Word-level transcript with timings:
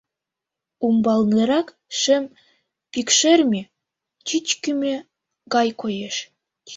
Умбалнырак 0.85 1.67
шем 1.99 2.23
пӱкшерме 2.91 3.61
чӱчкымӧ 4.27 4.95
гай 5.53 5.69
коеш. 5.81 6.15